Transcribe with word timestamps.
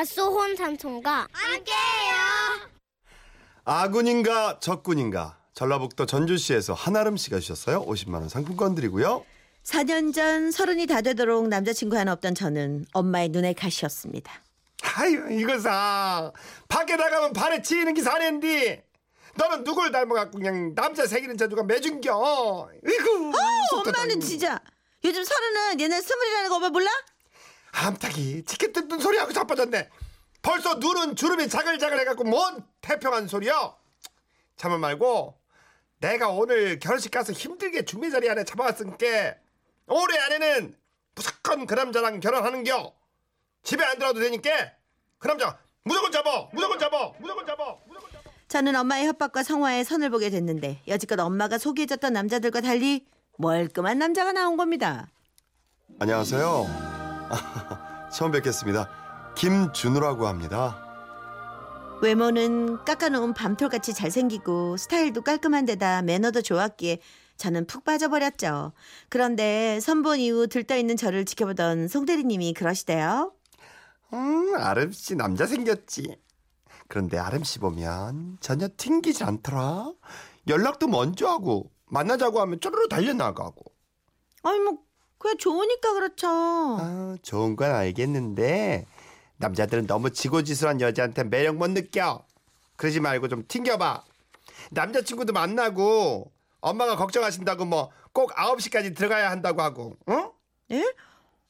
밭소혼 0.00 0.56
삼촌과 0.56 1.28
함께해요. 1.30 2.70
아군인가 3.66 4.58
적군인가 4.58 5.36
전라북도 5.52 6.06
전주시에서 6.06 6.72
한아름 6.72 7.18
씨가 7.18 7.38
주셨어요. 7.38 7.84
50만 7.84 8.14
원 8.14 8.30
상품권 8.30 8.74
드리고요. 8.74 9.26
4년 9.62 10.14
전 10.14 10.50
서른이 10.52 10.86
다 10.86 11.02
되도록 11.02 11.48
남자친구 11.48 11.98
하나 11.98 12.14
없던 12.14 12.34
저는 12.34 12.86
엄마의 12.94 13.28
눈에 13.28 13.52
가시였습니다. 13.52 14.32
아유 14.96 15.38
이거 15.38 15.58
사 15.58 16.32
밖에 16.66 16.96
나가면 16.96 17.34
발에 17.34 17.60
치이는 17.60 17.92
게 17.92 18.00
사는디 18.00 18.80
너는 19.36 19.64
누굴 19.64 19.92
닮아갖고 19.92 20.38
그냥 20.38 20.74
남자 20.74 21.06
새기는 21.06 21.36
재주가 21.36 21.62
매준겨 21.64 22.70
이구 22.86 23.32
엄마는 23.74 24.20
진짜 24.20 24.62
요즘 25.04 25.22
서른은 25.22 25.78
옛날 25.80 26.00
스물이라는 26.00 26.48
거 26.48 26.56
엄마 26.56 26.70
몰라? 26.70 26.90
암탉이 27.72 28.44
치킨 28.44 28.72
뜯는 28.72 28.98
소리하고 28.98 29.32
자빠졌네. 29.32 29.88
벌써 30.42 30.74
눈은 30.74 31.16
주름이 31.16 31.48
자글자글 31.48 32.00
해갖고 32.00 32.24
뭔 32.24 32.64
태평한 32.80 33.28
소리야 33.28 33.74
참을 34.56 34.78
말고 34.78 35.38
내가 35.98 36.28
오늘 36.30 36.78
결혼식 36.78 37.10
가서 37.10 37.32
힘들게 37.32 37.84
중매 37.84 38.10
자리 38.10 38.28
안에 38.30 38.44
잡아왔으니까 38.44 39.06
올해 39.86 40.18
안에는 40.18 40.76
무조건 41.14 41.66
그 41.66 41.74
남자랑 41.74 42.20
결혼하는겨. 42.20 42.94
집에 43.62 43.84
안 43.84 43.98
들어도 43.98 44.20
되니까 44.20 44.50
그 45.18 45.28
남자 45.28 45.58
무조건 45.84 46.10
잡아 46.10 46.48
무조건 46.52 46.78
잡아 46.78 47.12
무조건 47.18 47.46
잡아 47.46 47.76
무조건 47.86 48.10
잡아. 48.12 48.30
저는 48.48 48.74
엄마의 48.74 49.06
협박과 49.06 49.42
성화에 49.42 49.84
선을 49.84 50.08
보게 50.10 50.30
됐는데 50.30 50.80
여지껏 50.88 51.18
엄마가 51.20 51.58
소개해줬던 51.58 52.12
남자들과 52.14 52.62
달리 52.62 53.06
멀끔한 53.36 53.98
남자가 53.98 54.32
나온 54.32 54.56
겁니다. 54.56 55.08
안녕하세요 55.98 56.89
처음 58.12 58.32
뵙겠습니다. 58.32 58.88
김준우라고 59.36 60.26
합니다. 60.26 60.86
외모는 62.02 62.82
깎아놓은 62.84 63.34
밤톨같이 63.34 63.92
잘생기고 63.94 64.76
스타일도 64.78 65.22
깔끔한 65.22 65.66
데다 65.66 66.02
매너도 66.02 66.42
좋았기에 66.42 66.98
저는 67.36 67.66
푹 67.66 67.84
빠져버렸죠. 67.84 68.72
그런데 69.08 69.80
선본 69.80 70.18
이후 70.18 70.46
들떠있는 70.46 70.96
저를 70.96 71.24
지켜보던 71.24 71.88
송 71.88 72.04
대리님이 72.04 72.54
그러시대요. 72.54 73.32
음 74.12 74.54
아름씨 74.56 75.16
남자 75.16 75.46
생겼지. 75.46 76.16
그런데 76.88 77.18
아름씨 77.18 77.60
보면 77.60 78.38
전혀 78.40 78.68
튕기지 78.76 79.24
않더라. 79.24 79.92
연락도 80.48 80.88
먼저 80.88 81.28
하고 81.28 81.70
만나자고 81.86 82.40
하면 82.40 82.60
쪼르르 82.60 82.88
달려나가고. 82.88 83.62
아니 84.42 84.58
뭐 84.58 84.78
그냥 85.20 85.36
좋으니까 85.38 85.92
그렇죠. 85.92 86.26
아, 86.28 87.16
좋은 87.22 87.54
건 87.54 87.70
알겠는데 87.72 88.86
남자들은 89.36 89.86
너무 89.86 90.10
지고지순한 90.10 90.80
여자한테 90.80 91.24
매력 91.24 91.56
못 91.56 91.70
느껴. 91.70 92.24
그러지 92.76 93.00
말고 93.00 93.28
좀 93.28 93.44
튕겨봐. 93.46 94.02
남자친구도 94.72 95.32
만나고 95.32 96.32
엄마가 96.60 96.96
걱정하신다고 96.96 97.64
뭐 97.66 97.90
꼭 98.12 98.32
9시까지 98.34 98.96
들어가야 98.96 99.30
한다고 99.30 99.62
하고 99.62 99.96
응? 100.08 100.30
예? 100.72 100.94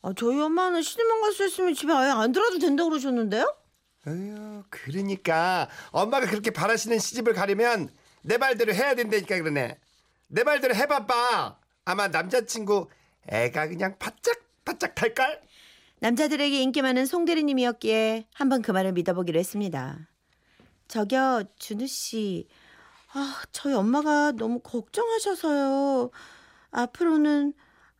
아, 0.03 0.12
저희 0.17 0.39
엄마는 0.41 0.83
시집만 0.83 1.23
갈 1.23 1.33
수 1.33 1.47
있으면 1.47 1.73
집에 1.75 1.93
아예 1.93 2.11
안 2.11 2.33
들어도 2.33 2.59
된다고 2.59 2.91
그러셨는데요? 2.91 3.55
에휴, 4.07 4.62
그러니까 4.69 5.69
엄마가 5.91 6.27
그렇게 6.27 6.51
바라시는 6.51 6.99
시집을 6.99 7.33
가려면 7.33 7.89
내 8.23 8.37
말대로 8.37 8.75
해야 8.75 8.95
된다니까 8.95 9.39
그러네. 9.39 9.79
내 10.29 10.45
말대로 10.45 10.75
해봐봐. 10.75 11.57
아마 11.87 12.09
남자친구 12.09 12.89
애가 13.29 13.69
그냥 13.69 13.97
바짝 13.99 14.37
바짝 14.65 14.95
탈걸? 14.95 15.41
남자들에게 16.01 16.61
인기 16.63 16.83
많은 16.83 17.07
송 17.07 17.25
대리님이었기에 17.25 18.27
한번 18.35 18.62
그 18.62 18.71
말을 18.71 18.93
믿어보기로 18.93 19.39
했습니다. 19.39 19.99
저기요, 20.89 21.44
준우 21.59 21.87
씨. 21.87 22.49
아, 23.12 23.43
저희 23.53 23.75
엄마가 23.75 24.33
너무 24.33 24.61
걱정하셔서요. 24.61 26.11
앞으로는 26.71 27.53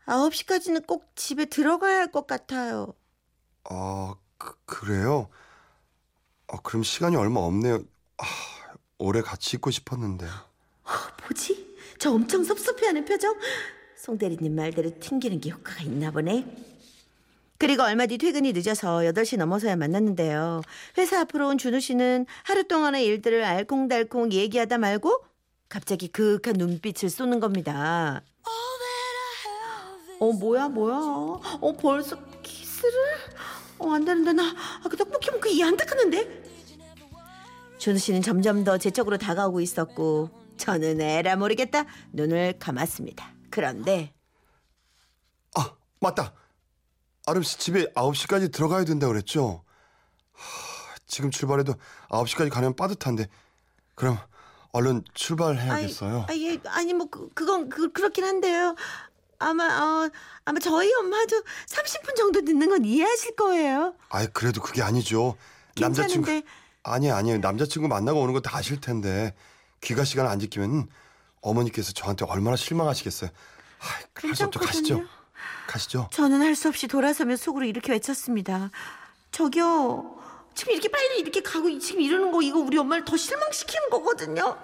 9시까지는 0.07 0.87
꼭 0.87 1.11
집에 1.15 1.45
들어가야 1.45 1.99
할 1.99 2.11
것 2.11 2.27
같아요. 2.27 2.95
아, 3.65 4.15
그, 4.39 4.55
그래요? 4.65 5.29
아, 6.49 6.57
그럼 6.63 6.83
시간이 6.83 7.17
얼마 7.17 7.41
없네요. 7.41 7.83
아, 8.19 8.25
오래 8.99 9.21
같이 9.21 9.57
있고 9.57 9.71
싶었는데. 9.71 10.27
뭐지? 11.23 11.77
저 11.99 12.13
엄청 12.13 12.43
섭섭해하는 12.45 13.05
표정? 13.05 13.37
송대리님 14.05 14.55
말대로 14.55 14.91
튕기는 14.99 15.41
게 15.41 15.51
효과가 15.51 15.83
있나 15.83 16.11
보네. 16.11 16.47
그리고 17.59 17.83
얼마 17.83 18.07
뒤 18.07 18.17
퇴근이 18.17 18.55
늦어서 18.55 19.01
8시 19.01 19.37
넘어서야 19.37 19.77
만났는데요. 19.77 20.63
회사 20.97 21.21
앞으로 21.21 21.49
온 21.49 21.59
준우 21.59 21.79
씨는 21.81 22.25
하루 22.45 22.65
동안의 22.67 23.05
일들을 23.05 23.45
알콩달콩 23.45 24.33
얘기하다 24.33 24.79
말고 24.79 25.23
갑자기 25.69 26.09
그윽한 26.09 26.55
눈빛을 26.57 27.11
쏘는 27.11 27.39
겁니다. 27.41 28.23
어 30.19 30.33
뭐야 30.33 30.69
뭐야? 30.69 30.97
어 30.97 31.73
벌써 31.79 32.17
키스를? 32.43 32.93
어 33.79 33.93
안 33.93 34.05
되는데 34.05 34.33
나 34.33 34.45
아, 34.45 34.89
그 34.89 34.97
떡볶이 34.97 35.31
먹고 35.31 35.47
이해 35.49 35.65
안 35.65 35.77
닦았는데? 35.77 36.41
준우 37.79 37.99
씨는 37.99 38.23
점점 38.23 38.65
더 38.65 38.77
제 38.79 38.91
쪽으로 38.91 39.17
다가오고 39.19 39.61
있었고 39.61 40.31
저는 40.57 41.01
에라 41.03 41.37
모르겠다 41.37 41.85
눈을 42.13 42.55
감았습니다. 42.59 43.40
그런데 43.51 44.13
아, 45.57 45.73
맞다. 46.01 46.33
아름 47.27 47.43
씨 47.43 47.59
집에 47.59 47.87
9시까지 47.93 48.53
들어가야 48.53 48.85
된다 48.85 49.07
그랬죠? 49.07 49.63
하, 50.33 50.95
지금 51.07 51.31
출발해도 51.31 51.75
9시까지 52.09 52.51
가면 52.51 52.77
빠듯한데. 52.77 53.27
그럼 53.95 54.19
얼른 54.73 55.05
출발해야겠어요. 55.15 56.27
아니, 56.29 56.49
아니, 56.51 56.61
아니 56.67 56.95
뭐 56.95 57.09
그, 57.11 57.29
그건 57.35 57.69
그, 57.69 57.93
그렇긴 57.93 58.25
한데요. 58.25 58.75
아마 59.39 59.65
어 59.65 60.11
아마 60.45 60.59
저희 60.61 60.93
엄마도 60.95 61.43
30분 61.67 62.15
정도 62.15 62.41
늦는 62.43 62.69
건 62.69 62.85
이해하실 62.85 63.37
거예요. 63.37 63.95
아이, 64.11 64.27
그래도 64.29 64.61
그게 64.61 64.83
아니죠. 64.83 65.37
남자친구 65.79 66.43
아니 66.83 67.11
아니에요. 67.11 67.39
남자친구 67.39 67.89
만나고 67.89 68.21
오는 68.21 68.33
거 68.35 68.41
다 68.41 68.57
아실 68.59 68.81
텐데 68.81 69.35
귀가 69.81 70.05
시간 70.05 70.27
안 70.27 70.39
지키면 70.41 70.89
어머니께서 71.41 71.93
저한테 71.93 72.25
얼마나 72.27 72.57
실망하시겠어요. 72.57 73.31
할수 74.15 74.45
없죠. 74.45 74.61
가시죠. 74.61 74.95
괜찮거든요. 74.97 75.09
가시죠. 75.67 76.09
저는 76.13 76.43
할 76.43 76.55
수 76.55 76.69
없이 76.69 76.87
돌아서며 76.87 77.37
속으로 77.37 77.65
이렇게 77.65 77.93
외쳤습니다. 77.93 78.71
저기요. 79.33 80.19
지금 80.55 80.73
이렇게 80.73 80.89
빨리 80.89 81.21
이렇게 81.21 81.41
가고 81.43 81.79
지금 81.79 82.01
이러는 82.03 82.33
거 82.33 82.43
이거 82.43 82.59
우리 82.59 82.77
엄마를 82.77 83.05
더 83.05 83.17
실망시키는 83.17 83.89
거거든요. 83.91 84.59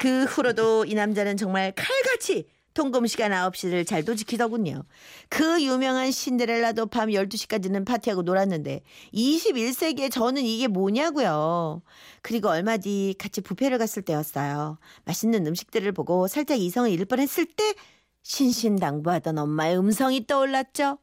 그 0.00 0.24
후로도 0.24 0.86
이 0.86 0.94
남자는 0.94 1.36
정말 1.36 1.72
칼같이 1.74 2.48
통금 2.74 3.06
시간 3.06 3.32
9시를 3.32 3.86
잘도 3.86 4.14
지키더군요. 4.14 4.84
그 5.28 5.62
유명한 5.62 6.10
신데렐라도 6.10 6.86
밤 6.86 7.08
12시까지는 7.08 7.84
파티하고 7.84 8.22
놀았는데 8.22 8.82
21세기에 9.12 10.10
저는 10.10 10.42
이게 10.42 10.68
뭐냐고요. 10.68 11.82
그리고 12.22 12.48
얼마 12.48 12.76
뒤 12.76 13.14
같이 13.18 13.40
뷔페를 13.40 13.78
갔을 13.78 14.02
때였어요. 14.02 14.78
맛있는 15.04 15.46
음식들을 15.46 15.90
보고 15.92 16.28
살짝 16.28 16.58
이성을 16.58 16.90
잃을 16.90 17.06
뻔했을 17.06 17.46
때 17.46 17.74
신신당부하던 18.22 19.38
엄마의 19.38 19.78
음성이 19.78 20.26
떠올랐죠. 20.26 20.98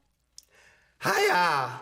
하야, 0.98 1.80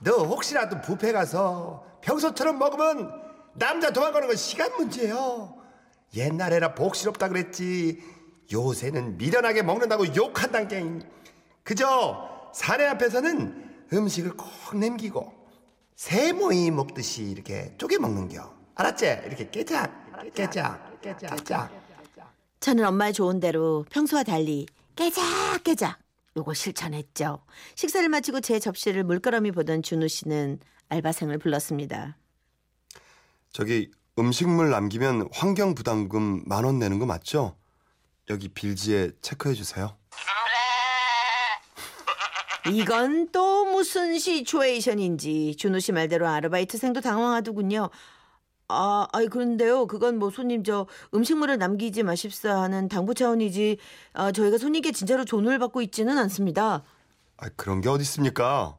너 0.00 0.24
혹시라도 0.24 0.80
뷔페 0.80 1.12
가서 1.12 1.84
평소처럼 2.02 2.58
먹으면 2.58 3.12
남자 3.54 3.92
도망가는 3.92 4.28
건 4.28 4.36
시간 4.36 4.74
문제요. 4.76 5.56
옛날에나 6.14 6.74
복스럽다 6.74 7.28
그랬지. 7.28 8.15
요새는 8.52 9.18
미련하게 9.18 9.62
먹는다고 9.62 10.14
욕한단 10.14 10.68
게. 10.68 10.84
그저 11.62 12.50
사내 12.54 12.86
앞에서는 12.86 13.86
음식을 13.92 14.36
꼭 14.36 14.48
남기고 14.76 15.32
세모이 15.96 16.70
먹듯이 16.70 17.24
이렇게 17.24 17.74
쪼개 17.78 17.98
먹는겨. 17.98 18.54
알았지? 18.74 19.04
이렇게 19.26 19.50
깨작, 19.50 20.32
깨작, 20.34 21.00
깨작, 21.00 21.36
깨작. 21.36 21.70
저는 22.60 22.84
엄마의 22.84 23.12
좋은 23.12 23.40
대로 23.40 23.84
평소와 23.90 24.22
달리 24.22 24.66
깨작 24.96 25.22
깨작 25.64 25.98
요거 26.36 26.52
실천했죠. 26.54 27.42
식사를 27.74 28.06
마치고 28.08 28.40
제 28.40 28.58
접시를 28.58 29.04
물끄러미 29.04 29.52
보던 29.52 29.82
준우 29.82 30.08
씨는 30.08 30.60
알바생을 30.88 31.38
불렀습니다. 31.38 32.16
저기 33.52 33.90
음식물 34.18 34.70
남기면 34.70 35.28
환경 35.32 35.74
부담금 35.74 36.44
만 36.46 36.64
원 36.64 36.78
내는 36.78 36.98
거 36.98 37.06
맞죠? 37.06 37.56
여기 38.30 38.48
빌지에 38.48 39.12
체크해 39.20 39.54
주세요. 39.54 39.96
이건 42.68 43.30
또 43.30 43.64
무슨 43.64 44.18
시츄에이션인지 44.18 45.54
준우 45.56 45.78
씨 45.78 45.92
말대로 45.92 46.26
아르바이트생도 46.26 47.00
당황하더군요. 47.00 47.90
아, 48.68 49.06
아이 49.12 49.28
그런데요. 49.28 49.86
그건 49.86 50.18
뭐 50.18 50.30
손님 50.30 50.64
저 50.64 50.88
음식물을 51.14 51.58
남기지 51.58 52.02
마십사 52.02 52.60
하는 52.60 52.88
당부 52.88 53.14
차원이지. 53.14 53.78
아, 54.14 54.32
저희가 54.32 54.58
손님께 54.58 54.90
진짜로 54.90 55.24
돈을 55.24 55.60
받고 55.60 55.80
있지는 55.82 56.18
않습니다. 56.18 56.82
아, 57.36 57.48
그런 57.54 57.80
게 57.80 57.88
어디 57.88 58.02
있습니까? 58.02 58.76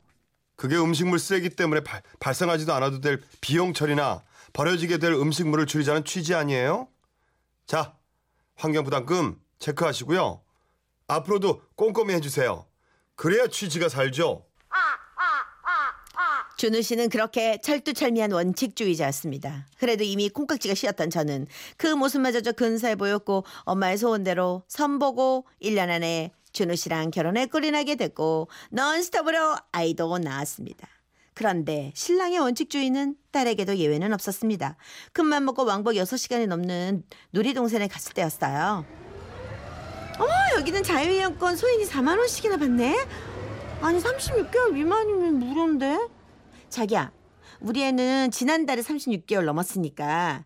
그게 0.57 0.75
음식물 0.75 1.19
쓰레기 1.19 1.49
때문에 1.49 1.81
발, 1.81 2.01
발생하지도 2.19 2.73
않아도 2.73 2.99
될 2.99 3.21
비용 3.39 3.73
처리나 3.73 4.23
버려지게 4.51 4.97
될 4.97 5.13
음식물을 5.13 5.65
줄이자는 5.67 6.03
취지 6.03 6.35
아니에요? 6.35 6.89
자, 7.65 7.93
환경 8.57 8.83
부담금 8.83 9.39
체크하시고요. 9.59 10.41
앞으로도 11.07 11.61
꼼꼼히 11.75 12.13
해주세요. 12.15 12.65
그래야 13.15 13.47
취지가 13.47 13.87
살죠. 13.87 14.45
준우 16.57 16.81
씨는 16.81 17.09
그렇게 17.09 17.61
철두철미한 17.61 18.31
원칙주의자였습니다. 18.31 19.67
그래도 19.77 20.03
이미 20.03 20.27
콩깍지가 20.27 20.73
씌었던 20.73 21.11
저는 21.11 21.45
그 21.77 21.85
모습마저도 21.85 22.53
근사해 22.53 22.95
보였고 22.95 23.45
엄마의 23.59 23.99
소원대로 23.99 24.63
선보고 24.67 25.45
1년 25.61 25.89
안에 25.91 26.31
준우 26.53 26.75
씨랑 26.75 27.11
결혼에 27.11 27.45
나게 27.69 27.95
됐고 27.95 28.47
넌스톱으로 28.71 29.57
아이도 29.71 30.17
낳았습니다. 30.17 30.87
그런데 31.37 31.91
신랑의 31.93 32.39
원칙주의는 32.39 33.15
딸에게도 33.29 33.77
예외는 33.77 34.11
없었습니다. 34.11 34.75
큰맘 35.13 35.45
먹고 35.45 35.65
왕복 35.65 35.91
6시간이 35.91 36.47
넘는 36.47 37.03
놀이동산에 37.29 37.87
갔을 37.87 38.15
때였어요. 38.15 38.83
어머 40.17 40.31
여기는 40.57 40.81
자유이용권 40.81 41.55
소인이 41.55 41.85
4만 41.85 42.17
원씩이나 42.17 42.57
받네. 42.57 43.05
아니 43.81 43.99
36개월 43.99 44.73
미만이면 44.73 45.35
무료인데? 45.35 46.07
자기야 46.69 47.11
우리 47.59 47.83
애는 47.83 48.31
지난달에 48.31 48.81
36개월 48.81 49.43
넘었으니까 49.43 50.43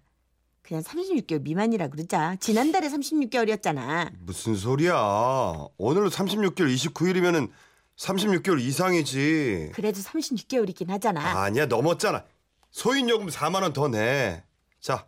그냥 0.62 0.84
36개월 0.84 1.42
미만이라 1.42 1.88
그러자. 1.88 2.36
지난달에 2.42 2.90
36개월이었잖아. 2.90 4.12
무슨 4.20 4.56
소리야. 4.56 5.54
오늘로 5.78 6.10
36개월 6.10 6.76
29일이면은 6.76 7.50
36개월 7.98 8.60
이상이지. 8.60 9.72
그래도 9.74 10.00
36개월이긴 10.02 10.88
하잖아. 10.90 11.44
아니야 11.44 11.66
넘었잖아. 11.66 12.24
소인 12.72 13.10
요금 13.10 13.28
4만 13.28 13.62
원 13.62 13.74
더 13.74 13.88
내. 13.88 14.44
자 14.80 15.06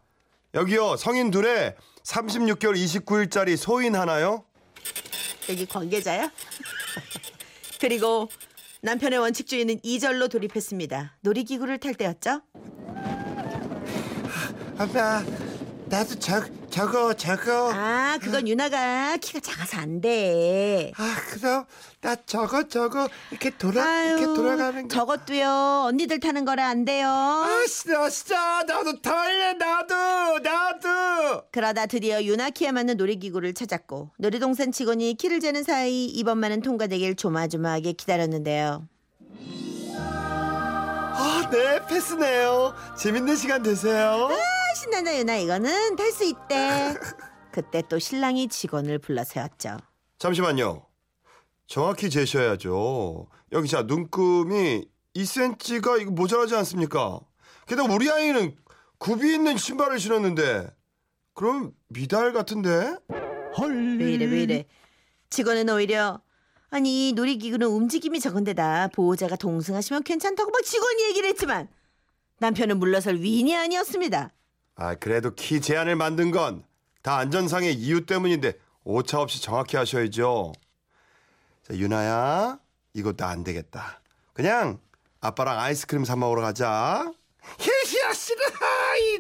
여기요 0.54 0.98
성인 0.98 1.32
둘에 1.32 1.76
36개월 2.04 2.76
29일짜리 2.76 3.58
소인 3.58 3.96
하나요? 3.96 4.46
여기 5.50 5.66
관계자야? 5.66 6.32
그리고 7.80 8.30
남편의 8.82 9.18
원칙주의는 9.20 9.80
2절로 9.80 10.30
돌입했습니다. 10.30 11.18
놀이기구를 11.22 11.80
탈 11.80 11.96
때였죠? 11.96 12.42
아빠 14.78 15.24
나도 15.94 16.16
저 16.18 16.44
저거 16.72 17.14
저거 17.14 17.72
아, 17.72 18.18
그건 18.20 18.48
유나가 18.48 19.16
키가 19.18 19.40
작아서 19.42 19.78
안 19.78 20.02
돼. 20.02 20.92
아 20.98 21.16
그럼 21.30 21.66
나 22.02 22.16
저거 22.26 22.68
저거 22.68 23.08
이렇게 23.30 23.52
돌아 23.52 23.84
아유, 23.86 24.18
이렇게 24.18 24.26
돌아가는 24.26 24.88
거. 24.88 24.88
저것도요. 24.88 25.84
언니들 25.90 26.20
타는 26.20 26.46
거라 26.46 26.66
안 26.68 26.84
돼요. 26.84 27.08
아 27.08 27.64
싫어 27.70 28.10
싫어 28.10 28.64
나도 28.64 29.02
탈래 29.04 29.54
나도 29.54 30.40
나도. 30.40 31.44
그러다 31.52 31.86
드디어 31.86 32.24
유나 32.24 32.50
키에 32.50 32.72
맞는 32.72 32.98
놀이기구를 32.98 33.54
찾았고 33.54 34.10
놀이동산 34.18 34.72
직원이 34.72 35.14
키를 35.14 35.40
재는 35.42 35.62
사이 35.64 36.06
이번만은 36.08 36.64
통과되길 36.64 37.16
조마조마하게 37.18 37.94
기다렸는데요. 37.94 38.88
아 39.96 41.48
네 41.52 41.86
패스네요. 41.86 42.74
재밌는 42.98 43.36
시간 43.36 43.62
되세요. 43.62 44.30
아, 44.74 44.76
신난다 44.76 45.16
유나 45.16 45.36
이거는 45.38 45.96
탈수 45.96 46.24
있대. 46.24 46.96
그때 47.52 47.84
또 47.88 48.00
신랑이 48.00 48.48
직원을 48.48 48.98
불러 48.98 49.24
세웠죠. 49.24 49.78
잠시만요. 50.18 50.88
정확히 51.68 52.10
재셔야죠. 52.10 53.28
여기 53.52 53.68
자 53.68 53.84
눈금이 53.84 54.84
2cm가 55.16 56.02
이거 56.02 56.10
모자라지 56.10 56.56
않습니까? 56.56 57.20
게다가 57.68 57.94
우리 57.94 58.10
아이는 58.10 58.56
굽이 58.98 59.36
있는 59.36 59.58
신발을 59.58 60.00
신었는데 60.00 60.72
그럼 61.36 61.74
미달 61.90 62.34
같은데? 62.34 62.98
왜 64.00 64.12
이래 64.12 64.26
왜 64.26 64.42
이래. 64.42 64.66
직원은 65.30 65.70
오히려 65.70 66.20
아니 66.72 67.14
놀이기구는 67.14 67.68
움직임이 67.68 68.20
적은데다 68.20 68.88
보호자가 68.88 69.36
동승하시면 69.36 70.02
괜찮다고 70.02 70.50
막 70.50 70.64
직원이 70.64 71.04
얘기를 71.10 71.30
했지만 71.30 71.68
남편은 72.40 72.80
물러설 72.80 73.18
위인이 73.18 73.56
아니었습니다. 73.56 74.32
아 74.76 74.96
그래도 74.96 75.34
키 75.36 75.62
제한을 75.62 75.96
만든 75.96 76.32
건 76.32 76.64
다 77.04 77.18
안전상의 77.18 77.74
이유 77.74 78.06
때문인데 78.06 78.54
오차 78.86 79.20
없이 79.20 79.42
정확히 79.42 79.76
하셔야죠. 79.76 80.54
자 81.68 81.74
유나야 81.76 82.58
이것도 82.94 83.26
안 83.26 83.44
되겠다. 83.44 84.00
그냥 84.34 84.80
아빠랑 85.20 85.60
아이스크림 85.60 86.06
사 86.06 86.16
먹으러 86.16 86.42
가자. 86.42 87.12
히히야 87.60 88.14
싫어 88.14 88.40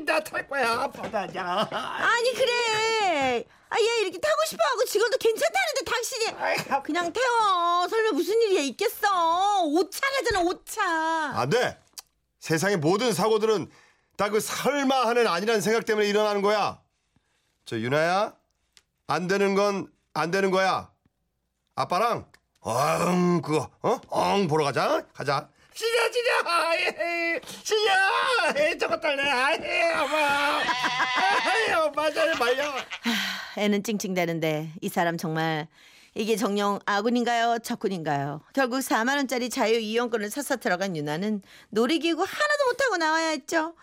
나탈 0.05 0.47
거야 0.47 0.87
바다냐. 0.87 1.67
아니 1.71 2.33
그래. 2.33 3.45
아얘 3.67 4.01
이렇게 4.03 4.17
타고 4.17 4.35
싶어하고 4.47 4.85
직원도 4.85 5.17
괜찮다는데 5.17 5.83
당신이 5.85 6.83
그냥 6.83 7.11
태워. 7.11 7.87
설마 7.89 8.11
무슨 8.13 8.41
일이야 8.43 8.61
있겠어. 8.61 9.63
오차라잖아 9.65 10.39
오차. 10.39 11.31
안 11.35 11.49
돼. 11.49 11.77
세상의 12.39 12.77
모든 12.77 13.11
사고들은 13.11 13.69
다 14.17 14.29
그 14.29 14.39
설마 14.39 15.07
하는 15.07 15.27
아니라는 15.27 15.61
생각 15.61 15.85
때문에 15.85 16.07
일어나는 16.07 16.41
거야. 16.41 16.79
저 17.65 17.77
유나야, 17.77 18.33
안 19.07 19.27
되는 19.27 19.55
건 19.55 19.91
안 20.15 20.29
되는 20.29 20.51
거야. 20.51 20.91
아빠랑 21.75 22.27
엉 22.59 23.41
그거 23.41 23.69
어엉 23.81 24.47
보러 24.47 24.63
가자. 24.65 25.03
가자. 25.13 25.49
시야 25.73 25.89
시야 26.11 27.63
시야 27.63 28.77
저거 28.77 28.99
딸래 28.99 29.23
아이 29.27 29.57
엄마 29.93 30.61
아이 31.43 31.73
엄마 31.73 32.11
잘 32.11 32.35
말려. 32.37 32.71
애는 33.57 33.81
찡찡대는데 33.81 34.73
이 34.81 34.89
사람 34.89 35.17
정말 35.17 35.67
이게 36.13 36.35
정령 36.35 36.77
아군인가요 36.85 37.57
적군인가요 37.63 38.41
결국 38.53 38.77
4만 38.81 39.15
원짜리 39.15 39.49
자유 39.49 39.79
이용권을 39.79 40.29
사서 40.29 40.57
들어간 40.57 40.95
유나는 40.95 41.41
놀이기구 41.69 42.21
하나도 42.21 42.65
못하고 42.67 42.97
나와야 42.97 43.29
했죠 43.29 43.73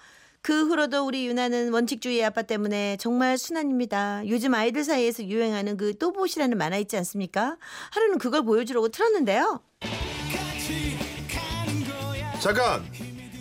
그 0.43 0.67
후로도 0.69 1.07
우리 1.07 1.27
유나는 1.27 1.73
원칙주의 1.73 2.25
아빠 2.25 2.43
때문에 2.43 2.97
정말 2.97 3.37
순환입니다 3.37 4.23
요즘 4.29 4.55
아이들 4.55 4.85
사이에서 4.85 5.25
유행하는 5.25 5.77
그 5.77 5.97
또봇이라는 5.99 6.57
만화 6.57 6.79
있지 6.79 6.97
않습니까 6.97 7.57
하루는 7.93 8.19
그걸 8.19 8.43
보여주려고 8.45 8.89
틀었는데요 8.89 9.61
잠깐 12.41 12.85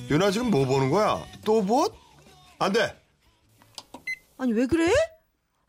유나 0.10 0.32
지금 0.32 0.50
뭐 0.50 0.66
보는 0.66 0.90
거야? 0.90 1.24
또 1.46 1.64
봇? 1.64 1.94
안 2.58 2.74
돼. 2.74 3.00
아니 4.38 4.52
왜 4.54 4.66
그래? 4.66 4.92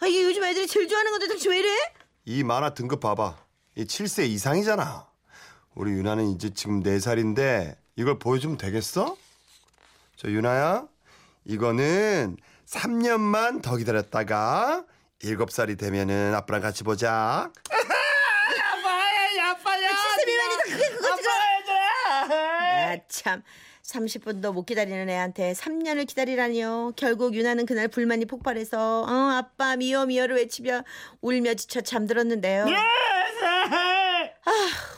아 0.00 0.06
이게 0.06 0.24
요즘 0.24 0.42
애들이 0.42 0.66
제일 0.66 0.88
좋아하는 0.88 1.12
건데 1.12 1.28
당신 1.28 1.50
왜 1.52 1.58
이래? 1.58 1.68
이 2.24 2.42
만화 2.42 2.72
등급 2.74 3.00
봐봐. 3.00 3.36
이 3.76 3.84
7세 3.84 4.26
이상이잖아. 4.28 5.06
우리 5.74 5.92
유나는 5.92 6.30
이제 6.30 6.50
지금 6.54 6.82
4살인데 6.82 7.76
이걸 7.96 8.18
보여주면 8.18 8.56
되겠어? 8.56 9.16
저 10.16 10.28
유나야, 10.28 10.88
이거는 11.44 12.36
3년만 12.66 13.62
더 13.62 13.76
기다렸다가 13.76 14.84
7살이 15.20 15.78
되면은 15.78 16.34
아빠랑 16.34 16.62
같이 16.62 16.84
보자. 16.84 17.50
아빠야, 18.70 19.50
아빠야. 19.50 19.88
칠세 19.88 20.26
미만이다. 20.26 20.62
그게 20.64 20.88
그거지, 20.96 21.28
아참 22.90 23.42
30분도 23.82 24.52
못 24.52 24.64
기다리는 24.66 25.08
애한테 25.08 25.52
3년을 25.52 26.06
기다리라니요. 26.06 26.92
결국 26.96 27.34
유나는 27.34 27.66
그날 27.66 27.88
불만이 27.88 28.26
폭발해서 28.26 29.02
어 29.02 29.30
아빠 29.36 29.76
미워 29.76 30.06
미워를 30.06 30.36
외치며 30.36 30.82
울며 31.20 31.54
지쳐 31.54 31.80
잠들었는데요. 31.80 32.66
아 32.66 33.19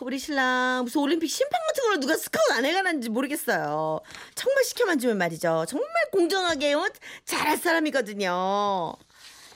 우리 0.03 0.19
신랑 0.19 0.83
무슨 0.85 1.01
올림픽 1.01 1.29
심판 1.29 1.61
같은 1.69 1.85
걸로 1.85 2.01
누가 2.01 2.17
스카우트 2.17 2.53
안 2.53 2.65
해가는지 2.65 3.09
모르겠어요. 3.09 4.01
정말 4.35 4.65
시켜만 4.65 4.99
주면 4.99 5.17
말이죠. 5.19 5.65
정말 5.69 5.89
공정하게 6.11 6.75
어? 6.75 6.89
잘할 7.25 7.57
사람이거든요. 7.57 8.93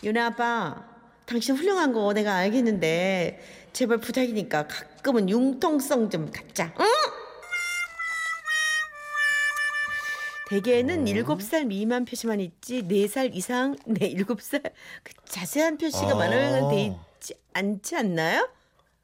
유나 0.04 0.26
아빠 0.26 0.84
당신 1.26 1.56
훌륭한 1.56 1.92
거 1.92 2.12
내가 2.12 2.34
알겠는데 2.36 3.42
제발 3.72 3.98
부탁이니까 3.98 4.68
가끔은 4.68 5.28
융통성 5.28 6.10
좀 6.10 6.30
갖자. 6.30 6.72
응? 6.78 6.86
대개는 10.48 11.08
일곱 11.08 11.42
살 11.42 11.64
미만 11.64 12.04
표시만 12.04 12.38
있지 12.40 12.82
네 12.86 13.08
살 13.08 13.34
이상 13.34 13.74
네 13.84 14.06
일곱 14.06 14.40
살그 14.40 14.70
자세한 15.28 15.76
표시가 15.76 16.12
아. 16.12 16.14
만화에는 16.14 16.68
돼 16.70 16.96
있지 17.18 17.34
않지 17.52 17.96
않나요? 17.96 18.48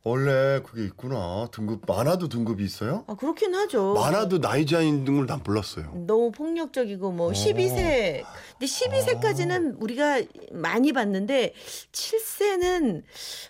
원래 0.04 0.60
그게 0.64 0.84
있구나. 0.84 1.46
등급 1.52 1.82
만화도 1.86 2.28
등급이 2.28 2.64
있어요? 2.64 3.04
아, 3.06 3.14
그렇긴 3.14 3.54
하죠. 3.54 3.94
만화도 3.94 4.40
나이 4.40 4.66
제한 4.66 5.04
등을 5.04 5.26
난 5.26 5.40
몰랐어요. 5.46 5.92
너무 6.08 6.32
폭력적이고 6.32 7.12
뭐 7.12 7.30
12세. 7.30 8.24
근데 8.58 8.66
12세까지는 8.66 9.80
우리가 9.80 10.22
많이 10.50 10.92
봤는데 10.92 11.54
7세는 11.92 13.02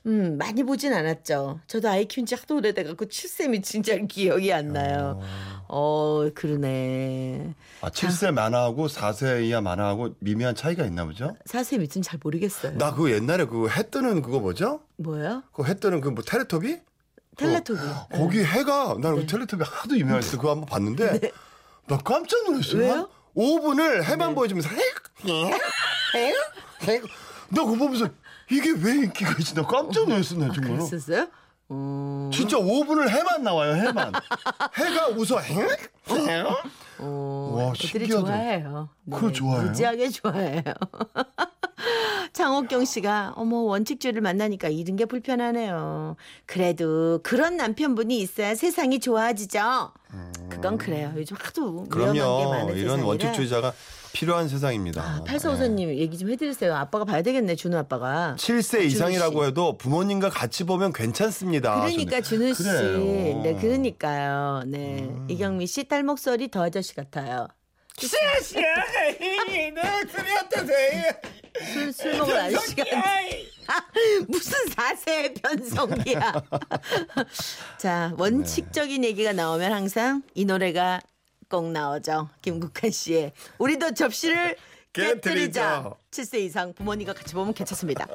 음, 0.06 0.36
많이 0.36 0.62
보진 0.62 0.92
않았죠. 0.92 1.60
저도 1.66 1.88
아이 1.88 2.04
키운 2.06 2.26
지 2.26 2.34
하도 2.34 2.56
오래돼 2.56 2.84
갖고 2.84 3.06
7세면 3.06 3.62
진짜 3.62 3.96
기억이 3.96 4.52
안 4.52 4.68
나요. 4.74 5.20
어, 5.68 6.28
그러네. 6.34 7.54
아, 7.80 7.88
7세 7.88 8.30
만화하고 8.30 8.88
4세 8.88 9.42
이하 9.44 9.62
만화하고 9.62 10.16
미미한 10.18 10.54
차이가 10.54 10.84
있나 10.84 11.06
보죠? 11.06 11.34
4세 11.46 11.78
밑은 11.80 12.02
잘 12.02 12.20
모르겠어요. 12.22 12.76
나 12.76 12.92
그거 12.94 13.10
옛날에 13.10 13.46
그거 13.46 13.68
해 13.68 13.88
뜨는 13.88 14.20
그거 14.20 14.38
뭐죠? 14.38 14.80
뭐예요? 14.96 15.42
그거 15.52 15.64
해 15.64 15.74
뜨는 15.74 16.00
그뭐 16.00 16.14
테레토비? 16.26 16.80
텔레토비. 17.36 17.80
거기 18.14 18.44
해가 18.44 18.96
나는 19.00 19.16
네. 19.16 19.20
그 19.22 19.26
텔레토비 19.26 19.64
하도 19.64 19.96
유명할 19.98 20.20
때 20.22 20.30
그거 20.32 20.50
한번 20.50 20.66
봤는데 20.66 21.30
나 21.88 21.98
깜짝 21.98 22.44
놀랐어요. 22.44 22.78
왜요? 22.80 23.08
5분을 23.36 24.02
해만 24.04 24.30
네. 24.30 24.34
보여주면서 24.34 24.68
해? 24.68 24.80
해? 25.26 26.32
해? 26.88 27.00
나 27.48 27.64
그거 27.64 27.76
보면서 27.76 28.08
이게 28.50 28.70
왜 28.70 28.96
인기가 28.96 29.32
있지? 29.38 29.54
나 29.54 29.62
깜짝 29.66 30.06
놀랐어, 30.08 30.36
나 30.36 30.52
정말로. 30.52 30.86
그랬었어요? 30.86 31.28
음. 31.70 32.30
진짜 32.32 32.58
5분을 32.58 33.08
해만 33.08 33.42
나와요, 33.42 33.74
해만. 33.74 34.12
해가 34.76 35.08
웃어, 35.08 35.38
해? 35.40 35.62
해? 35.62 36.44
어, 36.98 37.52
와, 37.56 37.68
애들이 37.68 38.06
신기하다. 38.06 38.26
좋아해요. 38.26 38.88
그걸 39.10 39.32
좋아해요? 39.32 39.62
무지하게 39.68 40.08
좋아해요. 40.10 40.62
장옥경 42.32 42.84
씨가 42.84 43.34
어머 43.36 43.58
원칙주를 43.58 44.20
만나니까 44.22 44.68
이런 44.68 44.96
게 44.96 45.04
불편하네요. 45.04 46.16
그래도 46.46 47.20
그런 47.22 47.56
남편분이 47.56 48.18
있어야 48.20 48.54
세상이 48.54 49.00
좋아지죠. 49.00 49.92
그건 50.48 50.78
그래요. 50.78 51.12
요즘 51.16 51.36
하도 51.40 51.86
위험한 51.94 52.12
게 52.14 52.20
그럼요. 52.20 52.50
많은 52.50 52.66
이런 52.76 52.80
세상이라. 52.98 53.06
원칙주의자가 53.06 53.72
필요한 54.14 54.46
세상입니다. 54.46 55.02
아, 55.02 55.24
팔사오사님 55.24 55.88
얘기 55.96 56.18
좀 56.18 56.30
해드리세요. 56.30 56.74
아빠가 56.74 57.06
봐야 57.06 57.22
되겠네, 57.22 57.54
준우 57.56 57.76
아빠가. 57.78 58.36
7세 58.38 58.84
이상이라고 58.84 59.46
해도 59.46 59.78
부모님과 59.78 60.28
같이 60.28 60.64
보면 60.64 60.92
괜찮습니다. 60.92 61.76
그러니까 61.80 62.20
준우 62.20 62.52
씨, 62.52 62.62
그래요. 62.62 62.96
음. 62.98 63.42
네, 63.42 63.54
그러니까요. 63.54 64.64
네, 64.66 65.10
이경미 65.28 65.66
씨 65.66 65.84
딸 65.84 66.02
목소리 66.02 66.50
더 66.50 66.62
아저씨 66.64 66.94
같아요. 66.94 67.48
술, 71.64 71.92
술 71.92 72.16
먹을 72.18 72.36
아저씨가 72.36 72.84
무슨 74.28 74.66
사세 74.68 75.34
변성기야. 75.34 76.32
자, 77.78 78.12
원칙적인 78.18 79.04
얘기가 79.04 79.32
나오면 79.32 79.72
항상 79.72 80.22
이 80.34 80.44
노래가 80.44 81.00
꼭 81.48 81.70
나오죠. 81.70 82.28
김국환 82.42 82.90
씨의 82.90 83.32
우리도 83.58 83.94
접시를 83.94 84.56
깨뜨리자. 84.92 85.20
깨뜨리자. 85.20 85.94
7세 86.10 86.40
이상 86.40 86.72
부모님과 86.74 87.14
같이 87.14 87.34
보면 87.34 87.54
괜찮습니다. 87.54 88.06